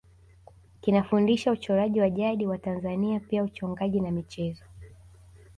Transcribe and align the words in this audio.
Kinafundisha 0.81 1.51
uchoraji 1.51 2.01
wa 2.01 2.09
jadi 2.09 2.47
wa 2.47 2.57
Tanzania 2.57 3.19
pia 3.19 3.43
uchongaji 3.43 4.01
na 4.01 4.11
michezo 4.11 4.63